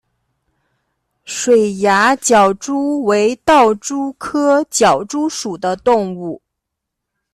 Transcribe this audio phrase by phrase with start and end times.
[1.25, 6.41] 水涯狡蛛为盗蛛科狡蛛属的动物。